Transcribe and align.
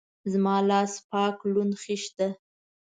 زما 0.31 0.55
لاس 0.69 0.93
پاک 1.09 1.35
لوند 1.51 1.73
خيشت 1.83 2.11
ده. 2.19 2.29